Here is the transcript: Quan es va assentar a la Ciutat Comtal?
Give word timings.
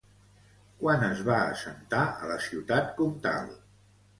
Quan 0.79 1.03
es 1.09 1.21
va 1.27 1.35
assentar 1.49 2.01
a 2.07 2.31
la 2.33 2.41
Ciutat 2.47 2.91
Comtal? 3.03 3.57